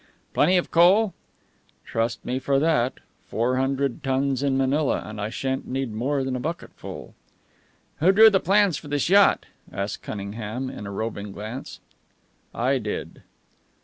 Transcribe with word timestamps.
"Plenty 0.33 0.57
of 0.57 0.71
coal?" 0.71 1.13
"Trust 1.85 2.25
me 2.25 2.39
for 2.39 2.57
that. 2.57 2.93
Four 3.27 3.57
hundred 3.57 4.01
tons 4.01 4.41
in 4.41 4.57
Manila, 4.57 5.03
and 5.05 5.21
I 5.21 5.29
shan't 5.29 5.67
need 5.67 5.93
more 5.93 6.23
than 6.23 6.35
a 6.35 6.39
bucketful." 6.39 7.13
"Who 7.99 8.11
drew 8.11 8.31
the 8.31 8.39
plans 8.39 8.77
for 8.77 8.87
this 8.87 9.09
yacht?" 9.09 9.45
asked 9.71 10.01
Cunningham, 10.01 10.75
with 10.75 10.85
a 10.87 10.89
roving 10.89 11.33
glance. 11.33 11.81
"I 12.51 12.79
did." 12.79 13.21